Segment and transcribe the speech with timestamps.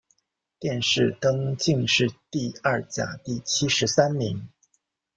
[0.57, 4.49] 殿试登进士第二甲第七十三名。